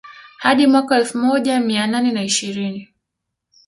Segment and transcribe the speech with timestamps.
[0.37, 2.93] Hadi mwaka wa elfu moja mia nane na ishirini